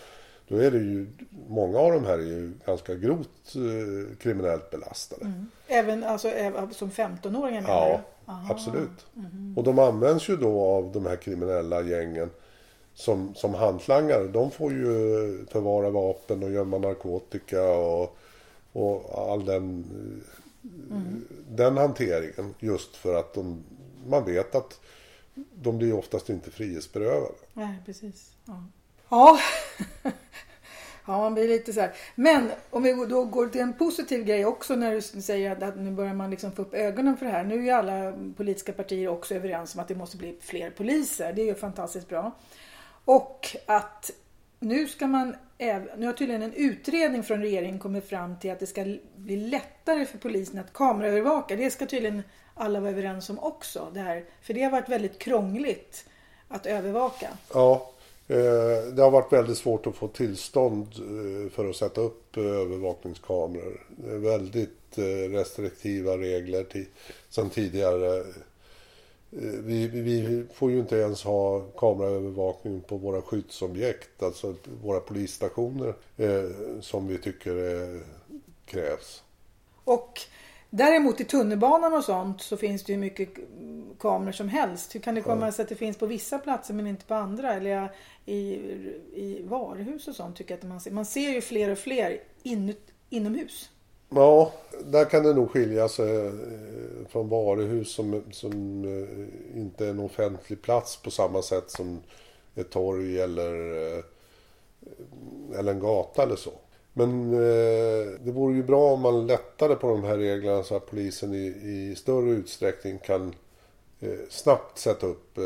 [0.47, 1.07] Då är det ju,
[1.47, 5.25] många av de här är ju ganska grovt eh, kriminellt belastade.
[5.25, 5.49] Mm.
[5.67, 6.31] Även alltså,
[6.71, 8.53] som 15-åringar menar Ja, Aha.
[8.53, 9.05] absolut.
[9.15, 9.57] Mm.
[9.57, 12.29] Och de används ju då av de här kriminella gängen
[12.93, 14.27] som, som hantlangare.
[14.27, 14.85] De får ju
[15.51, 18.17] förvara vapen och gömma narkotika och,
[18.73, 19.85] och all den,
[20.91, 21.25] mm.
[21.49, 22.53] den hanteringen.
[22.59, 23.63] Just för att de
[24.07, 24.79] man vet att
[25.53, 27.33] de blir oftast inte frihetsberövade.
[27.53, 28.31] Nej, precis.
[28.45, 28.63] Ja.
[29.09, 29.39] Ja.
[31.05, 31.93] ja, man blir lite så här.
[32.15, 35.91] Men om vi då går till en positiv grej också när du säger att nu
[35.91, 37.43] börjar man liksom få upp ögonen för det här.
[37.43, 41.33] Nu är ju alla politiska partier också överens om att det måste bli fler poliser.
[41.33, 42.31] Det är ju fantastiskt bra.
[43.05, 44.11] Och att
[44.59, 45.35] nu ska man
[45.97, 50.05] nu har tydligen en utredning från regeringen kommit fram till att det ska bli lättare
[50.05, 51.55] för polisen att kameraövervaka.
[51.55, 53.87] Det ska tydligen alla vara överens om också.
[53.93, 54.25] Det här.
[54.41, 56.05] För det har varit väldigt krångligt
[56.47, 57.27] att övervaka.
[57.53, 57.91] Ja,
[58.27, 58.37] eh,
[58.93, 63.85] det har varit väldigt svårt att få tillstånd eh, för att sätta upp eh, övervakningskameror.
[63.87, 64.69] Det är väldigt
[65.31, 66.65] restriktiva regler
[67.29, 68.25] sedan tidigare.
[69.63, 75.93] Vi, vi, får ju inte ens ha kameraövervakning på våra skyddsobjekt, alltså våra polisstationer
[76.81, 77.53] som vi tycker
[78.65, 79.23] krävs.
[79.83, 80.19] Och
[80.75, 83.29] Däremot i tunnelbanan och sånt så finns det ju mycket
[83.99, 84.95] kameror som helst.
[84.95, 87.53] Hur kan det komma sig att det finns på vissa platser men inte på andra?
[87.53, 87.91] Eller
[88.25, 88.37] i,
[89.13, 90.91] i varuhus och sånt tycker jag att man ser.
[90.91, 92.75] Man ser ju fler och fler in,
[93.09, 93.69] inomhus.
[94.09, 94.51] Ja,
[94.85, 96.33] där kan det nog skilja sig eh,
[97.09, 101.99] från varuhus som, som eh, inte är en offentlig plats på samma sätt som
[102.55, 103.53] ett torg eller,
[103.97, 104.03] eh,
[105.59, 106.51] eller en gata eller så.
[106.93, 107.31] Men
[108.25, 111.45] det vore ju bra om man lättade på de här reglerna så att polisen i,
[111.63, 113.35] i större utsträckning kan
[114.29, 115.39] snabbt sätta upp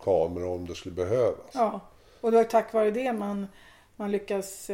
[0.00, 1.50] kameror om det skulle behövas.
[1.52, 1.80] Ja,
[2.20, 3.46] och det var tack vare det man,
[3.96, 4.66] man lyckas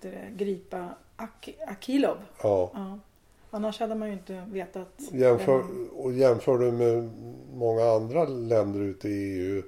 [0.00, 2.16] det, gripa Ak Akilov.
[2.42, 2.70] Ja.
[2.74, 2.98] ja.
[3.50, 5.00] Annars hade man ju inte vetat.
[5.12, 5.64] Jämför,
[5.96, 7.10] och jämför du med
[7.54, 9.62] många andra länder ute i EU.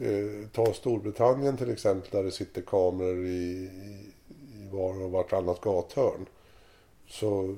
[0.00, 4.07] Eh, ta Storbritannien till exempel där det sitter kameror i, i
[4.70, 6.26] var och vartannat gathörn.
[7.08, 7.56] Så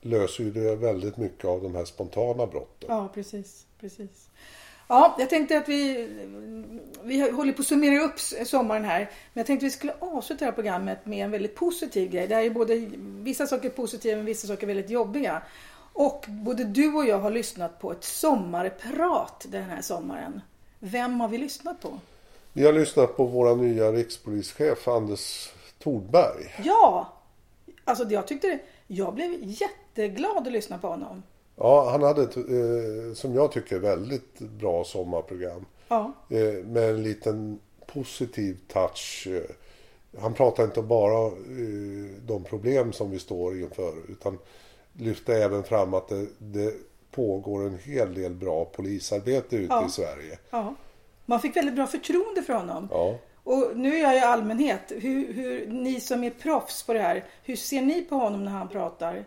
[0.00, 2.88] löser ju det väldigt mycket av de här spontana brotten.
[2.88, 3.66] Ja, precis.
[3.80, 4.28] precis.
[4.88, 6.08] Ja, jag tänkte att vi,
[7.02, 8.98] vi håller på att summera upp sommaren här.
[9.00, 12.26] Men jag tänkte att vi skulle avsluta det här programmet med en väldigt positiv grej.
[12.26, 15.42] Det är både vissa saker positiva men vissa saker väldigt jobbiga.
[15.92, 20.40] Och både du och jag har lyssnat på ett sommarprat den här sommaren.
[20.78, 22.00] Vem har vi lyssnat på?
[22.52, 26.54] Vi har lyssnat på våra nya rikspolischef Anders Thorberg.
[26.64, 27.12] Ja!
[27.84, 31.22] Alltså jag tyckte jag blev jätteglad att lyssna på honom.
[31.56, 35.66] Ja, han hade ett, eh, som jag tycker, väldigt bra sommarprogram.
[35.88, 36.12] Ja.
[36.30, 39.28] Eh, med en liten positiv touch.
[39.30, 39.54] Eh,
[40.20, 44.38] han pratar inte bara eh, de problem som vi står inför utan
[44.92, 46.74] lyfte även fram att det, det
[47.10, 49.86] pågår en hel del bra polisarbete ute ja.
[49.86, 50.38] i Sverige.
[50.50, 50.74] Ja.
[51.26, 52.88] Man fick väldigt bra förtroende för honom.
[52.90, 53.18] Ja.
[53.48, 57.24] Och nu är jag i allmänhet, hur, hur, ni som är proffs på det här,
[57.44, 59.24] hur ser ni på honom när han pratar?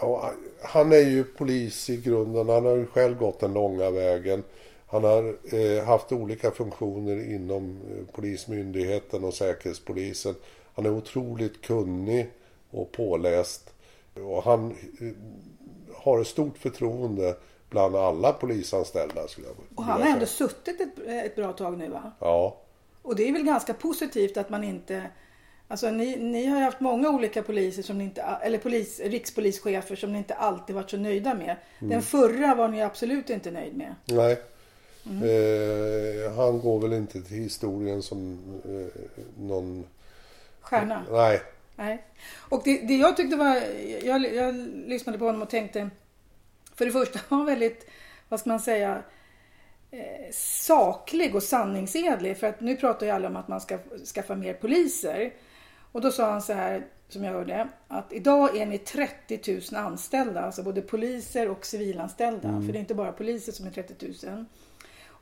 [0.00, 2.48] Ja, han är ju polis i grunden.
[2.48, 4.42] Han har ju själv gått den långa vägen.
[4.86, 10.34] Han har eh, haft olika funktioner inom eh, Polismyndigheten och Säkerhetspolisen.
[10.74, 12.30] Han är otroligt kunnig
[12.70, 13.74] och påläst.
[14.14, 15.08] Och han eh,
[15.94, 17.36] har ett stort förtroende
[17.70, 19.28] bland alla polisanställda.
[19.28, 22.12] Skulle jag och han har ändå suttit ett, ett bra tag nu va?
[22.20, 22.56] Ja.
[23.08, 25.02] Och det är väl ganska positivt att man inte
[25.68, 30.18] Alltså ni, ni har haft många olika poliser som inte, eller polis, rikspolischefer som ni
[30.18, 31.56] inte alltid varit så nöjda med.
[31.78, 31.90] Mm.
[31.90, 33.94] Den förra var ni absolut inte nöjd med.
[34.04, 34.42] Nej.
[35.06, 35.22] Mm.
[35.22, 39.02] Eh, han går väl inte till historien som eh,
[39.38, 39.86] någon...
[40.60, 41.04] Stjärna?
[41.10, 41.42] Nej.
[41.76, 42.04] Nej.
[42.38, 43.62] Och det, det jag tyckte var...
[44.04, 44.54] Jag, jag
[44.86, 45.90] lyssnade på honom och tänkte...
[46.74, 47.86] För det första var han väldigt,
[48.28, 49.02] vad ska man säga,
[49.90, 52.36] eh, saklig och sanningsedlig.
[52.36, 53.78] För att nu pratar ju alla om att man ska
[54.14, 55.32] skaffa mer poliser.
[55.92, 59.84] Och då sa han så här, som jag hörde, att idag är ni 30 000
[59.84, 62.48] anställda, alltså både poliser och civilanställda.
[62.48, 62.66] Mm.
[62.66, 64.44] För det är inte bara poliser som är 30 000.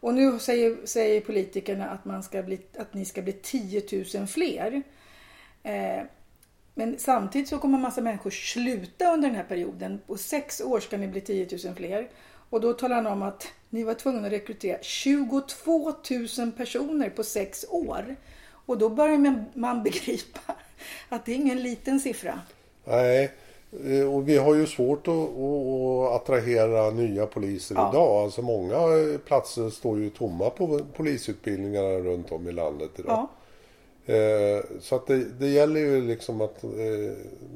[0.00, 3.82] Och nu säger, säger politikerna att, man ska bli, att ni ska bli 10
[4.14, 4.82] 000 fler.
[5.62, 6.02] Eh,
[6.74, 10.00] men samtidigt så kommer en massa människor sluta under den här perioden.
[10.06, 12.08] På sex år ska ni bli 10 000 fler.
[12.50, 15.92] Och då talar han om att ni var tvungna att rekrytera 22
[16.38, 18.16] 000 personer på sex år.
[18.48, 20.40] Och då börjar man begripa
[21.08, 22.40] att det är ingen liten siffra.
[22.84, 23.32] Nej,
[23.84, 27.90] eh, och vi har ju svårt att, att attrahera nya poliser ja.
[27.90, 28.24] idag.
[28.24, 28.78] Alltså många
[29.26, 33.28] platser står ju tomma på polisutbildningarna runt om i landet idag.
[34.06, 34.14] Ja.
[34.14, 36.70] Eh, så att det, det gäller ju liksom att eh,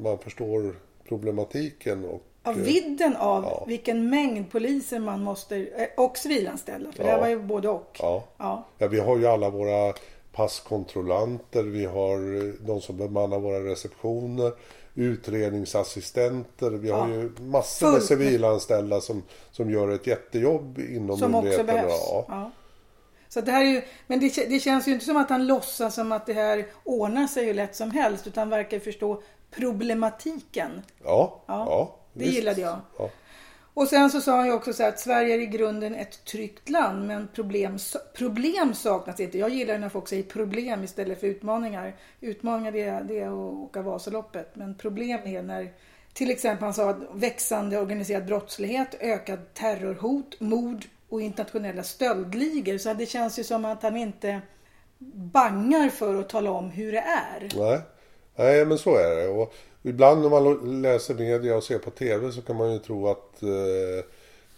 [0.03, 0.75] man förstår
[1.09, 3.65] problematiken och av vidden av ja.
[3.67, 7.15] vilken mängd poliser man måste, och civilanställda, för ja.
[7.15, 7.99] det var ju både och.
[8.03, 8.25] Ja.
[8.39, 8.65] Ja.
[8.79, 9.95] ja, vi har ju alla våra
[10.33, 12.19] passkontrollanter, vi har
[12.67, 14.53] de som bemannar våra receptioner,
[14.95, 16.71] utredningsassistenter.
[16.71, 17.95] Vi har ju massor Fullt.
[17.95, 21.67] med civilanställda som, som gör ett jättejobb inom som myndigheten.
[21.67, 22.27] Som också behövs.
[22.29, 22.51] Ja.
[23.29, 25.95] Så det här är ju, men det, det, känns ju inte som att han låtsas
[25.95, 30.83] som att det här ordnar sig hur lätt som helst utan verkar förstå problematiken.
[31.05, 31.97] Ja, ja.
[32.13, 32.37] Det visst.
[32.37, 32.79] gillade jag.
[32.99, 33.11] Ja.
[33.75, 36.69] Och sen så sa han ju också så att Sverige är i grunden ett tryggt
[36.69, 37.79] land men problem,
[38.17, 39.39] problem saknas inte.
[39.39, 41.97] Jag gillar när folk säger problem istället för utmaningar.
[42.21, 45.73] Utmaningar det är, det är att åka Vasaloppet men problem är när
[46.13, 52.79] till exempel han sa att växande organiserad brottslighet, ökad terrorhot, mord och internationella stöldligor.
[52.79, 54.41] Så det känns ju som att han inte
[55.33, 57.49] bangar för att tala om hur det är.
[57.57, 57.81] Nej,
[58.37, 59.29] Nej men så är det.
[59.29, 63.09] Och Ibland när man läser media och ser på TV så kan man ju tro
[63.09, 64.05] att eh,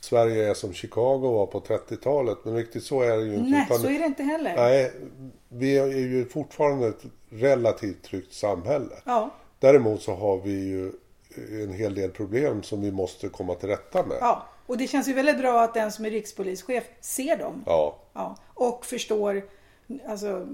[0.01, 2.39] Sverige är som Chicago var på 30-talet.
[2.45, 3.51] Men riktigt så är det ju inte.
[3.51, 4.57] Nej, utan, så är det inte heller.
[4.57, 4.93] Nej,
[5.49, 8.95] vi är ju fortfarande ett relativt tryggt samhälle.
[9.05, 9.31] Ja.
[9.59, 10.93] Däremot så har vi ju
[11.63, 14.19] en hel del problem som vi måste komma till rätta med.
[14.21, 17.63] Ja, och det känns ju väldigt bra att den som är rikspolischef ser dem.
[17.67, 19.43] Ja, Ja, och förstår,
[20.07, 20.47] alltså,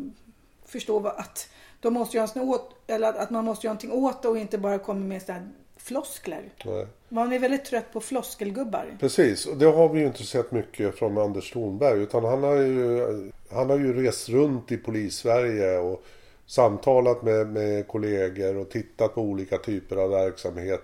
[0.65, 1.49] förstår att,
[1.81, 4.59] de måste göra något åt, eller att, man måste göra någonting åt det och inte
[4.59, 6.53] bara komma med sådana floskler.
[6.65, 6.87] nej.
[7.09, 8.97] Man är väldigt trött på floskelgubbar.
[9.01, 12.03] Precis, och det har vi ju inte sett mycket från Anders Thornberg.
[12.03, 16.05] Utan han har ju, han har ju rest runt i polis-Sverige och
[16.47, 20.83] samtalat med, med kollegor och tittat på olika typer av verksamhet.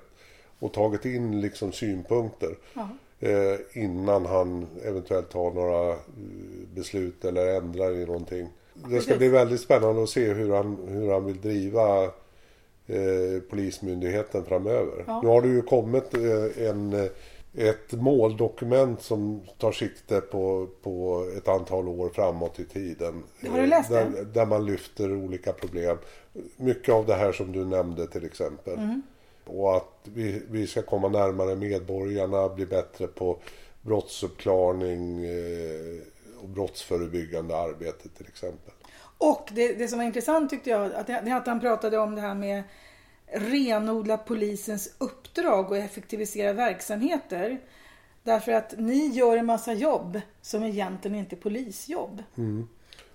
[0.58, 2.56] Och tagit in liksom synpunkter.
[3.20, 5.98] Eh, innan han eventuellt tar några eh,
[6.74, 8.48] beslut eller ändrar i någonting.
[8.90, 12.04] Det ska bli väldigt spännande att se hur han, hur han vill driva
[12.86, 15.04] eh, Polismyndigheten framöver.
[15.06, 15.20] Ja.
[15.22, 17.06] Nu har det ju kommit eh, en, eh,
[17.54, 23.22] ett måldokument som tar sikte på, på ett antal år framåt i tiden.
[23.48, 24.24] Har du läst där, det?
[24.24, 25.98] där man lyfter olika problem.
[26.56, 28.74] Mycket av det här som du nämnde till exempel.
[28.74, 29.02] Mm.
[29.46, 33.38] Och att vi, vi ska komma närmare medborgarna, bli bättre på
[33.82, 36.02] brottsuppklarning eh,
[36.44, 38.74] och brottsförebyggande arbete till exempel.
[39.18, 42.20] Och det, det som var intressant tyckte jag, att, det, att han pratade om det
[42.20, 42.62] här med
[43.32, 47.58] renodla polisens uppdrag och effektivisera verksamheter.
[48.22, 52.22] Därför att ni gör en massa jobb som egentligen inte är polisjobb.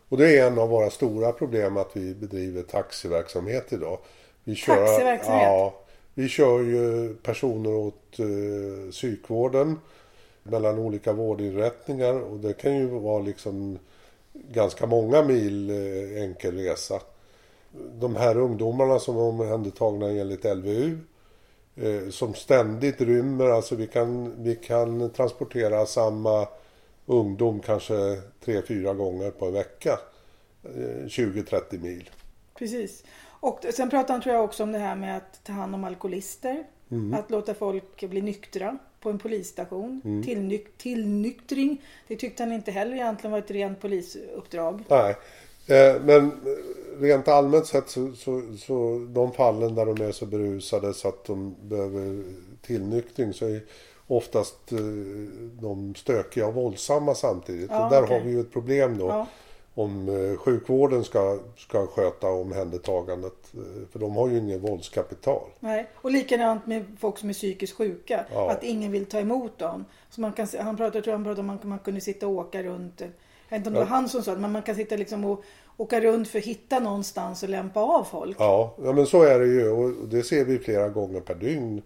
[0.10, 4.00] Och det är en av våra stora problem att vi bedriver taxiverksamhet idag.
[4.44, 5.44] Vi kör, Taxiverksamhet?
[5.44, 5.80] Ja,
[6.14, 9.80] vi kör ju personer åt eh, psykvården
[10.44, 13.80] mellan olika vårdinrättningar och det kan ju vara liksom
[14.34, 17.02] ganska många mil eh, enkel resa.
[18.00, 20.98] De här ungdomarna som är omhändertagna enligt LVU
[21.76, 26.48] eh, som ständigt rymmer, alltså vi kan, vi kan transportera samma
[27.06, 30.00] ungdom kanske tre fyra gånger på en vecka.
[30.64, 32.10] Eh, 20-30 mil.
[32.56, 33.04] Precis.
[33.40, 35.84] Och sen pratade han tror jag också om det här med att ta hand om
[35.84, 36.64] alkoholister.
[37.14, 40.02] Att låta folk bli nyktra på en polisstation.
[40.04, 44.84] Tillnyk- tillnyktring, det tyckte han inte heller egentligen var ett rent polisuppdrag.
[44.88, 45.16] Nej,
[45.68, 46.32] eh, men
[47.00, 51.26] rent allmänt sett så, så, så de fallen där de är så berusade så att
[51.26, 52.24] de behöver
[52.62, 53.62] tillnyktring så är
[54.08, 54.78] oftast eh,
[55.62, 57.70] de stökiga och våldsamma samtidigt.
[57.72, 58.18] Ja, och där okej.
[58.18, 59.08] har vi ju ett problem då.
[59.08, 59.28] Ja.
[59.84, 63.54] Om eh, sjukvården ska, ska sköta omhändertagandet.
[63.54, 65.42] eh, För de har ju inget våldskapital.
[65.60, 65.90] Nej.
[65.96, 68.26] Och likadant med folk som är psykiskt sjuka.
[68.34, 68.52] Ja.
[68.52, 69.86] Att ingen vill ta emot dem.
[70.10, 72.34] Så man kan, han pratade, tror han pratade om att man, man kunde sitta och
[72.34, 73.02] åka runt.
[73.02, 73.08] Jag
[73.50, 75.44] vet inte om det var han som sa det, men man kan sitta liksom och
[75.78, 78.38] åka runt för att hitta någonstans och lämpa av folk.
[78.40, 81.82] Ja, ja men så är det ju och det ser vi flera gånger per dygn.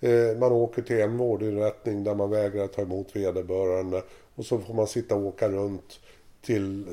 [0.00, 4.02] Eh, Man åker till en vårdinrättning där man vägrar ta emot vederbörande
[4.34, 6.00] och så får man sitta och åka runt
[6.44, 6.84] till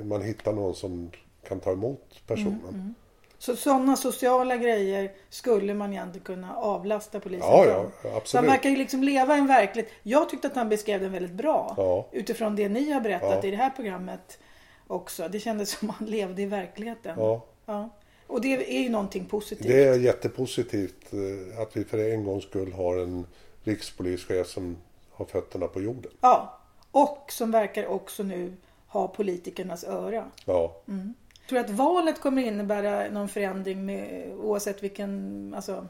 [0.00, 1.10] eh, man hittar någon som
[1.48, 2.60] kan ta emot personen.
[2.68, 2.94] Mm,
[3.38, 7.72] Så sådana sociala grejer skulle man egentligen kunna avlasta polisen Ja, från.
[7.74, 8.50] ja, Så han absolut.
[8.50, 9.92] verkar ju liksom leva en verklighet.
[10.02, 11.74] Jag tyckte att han beskrev den väldigt bra.
[11.76, 12.06] Ja.
[12.12, 13.48] Utifrån det ni har berättat Ja.
[13.48, 14.38] i det här programmet
[14.86, 15.28] också.
[15.28, 17.14] Det kändes som att han levde i verkligheten.
[17.18, 17.88] Ja, Ja.
[18.26, 19.66] Och det är ju någonting positivt.
[19.68, 23.26] det är jättepositivt eh, att vi för en gångs skull har en
[23.64, 24.76] rikspolischef som
[25.12, 26.12] har fötterna på jorden.
[26.20, 26.58] Ja.
[26.90, 28.52] Och som verkar också nu
[28.86, 30.24] ha politikernas öra.
[30.44, 30.82] Ja,
[31.48, 35.54] Tror du att valet kommer innebära någon förändring med, oavsett vilken...
[35.56, 35.86] Alltså,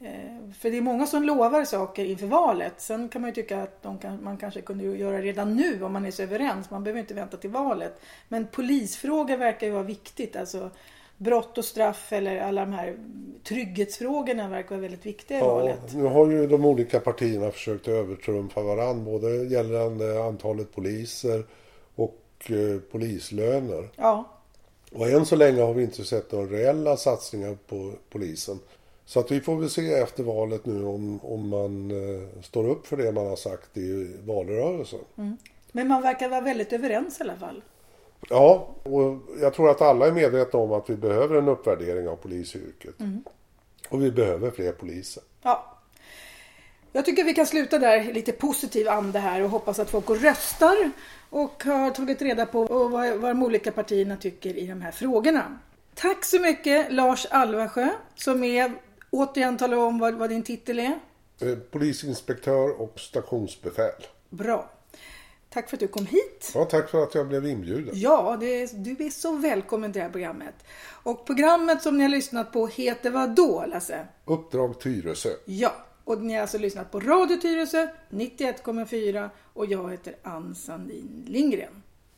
[0.00, 2.74] eh, för det är många som lovar saker inför valet.
[2.76, 5.92] Sen kan man ju tycka att de kan, man kanske kunde göra redan nu om
[5.92, 6.70] man är så överens.
[6.70, 8.00] Man behöver inte vänta till valet.
[8.28, 10.36] Men polisfrågor verkar ju vara viktigt.
[10.36, 10.70] Alltså
[11.16, 12.96] brott och straff eller alla de här
[13.44, 15.94] trygghetsfrågorna verkar vara väldigt viktiga i ja valet.
[15.94, 21.44] nu har ju de olika partierna försökt övertrumfa varandra både gällande antalet poliser
[21.94, 23.90] och eh, polislöner.
[23.96, 24.24] Ja,
[24.92, 28.58] Och än så länge har vi inte sett några reella satsningar på polisen.
[29.04, 32.86] Så att vi får väl se efter valet nu om, om man eh, står upp
[32.86, 34.98] för det man har sagt i valrörelsen.
[35.72, 37.62] men man verkar vara väldigt överens i alla fall.
[38.28, 42.16] Ja, och jag tror att alla är medvetna om att vi behöver en uppvärdering av
[42.16, 42.94] polisyrket.
[43.88, 45.22] Och vi behöver fler poliser.
[45.42, 45.73] Ja.
[46.96, 50.06] Jag tycker vi kan sluta där i lite positiv ande här och hoppas att folk
[50.06, 50.90] går och röstar
[51.30, 55.58] och har tagit reda på vad, vad de olika partierna tycker i de här frågorna.
[55.94, 58.72] Tack så mycket Lars Alvasjö som är,
[59.10, 60.98] återigen talar om vad, vad din titel är.
[61.70, 64.06] Polisinspektör och stationsbefäl.
[64.30, 64.70] Bra.
[65.50, 66.52] Tack för att du kom hit.
[66.54, 67.94] Ja, tack för att jag blev inbjuden.
[67.94, 70.54] Ja, är, du är så välkommen till det här programmet.
[70.86, 74.06] Och programmet som ni har lyssnat på heter vad då, Lasse?
[74.24, 75.30] Uppdrag Tyresö.
[75.44, 75.74] Ja,
[76.04, 81.83] och ni har alltså lyssnat på Radio Tyresö 91,4 och jag heter Ann Sandin Lindgren.